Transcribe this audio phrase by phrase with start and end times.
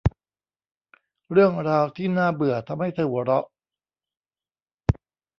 [1.31, 3.45] เรื่องราวที่น่าเบื่อทำให้เธอหัวเราะ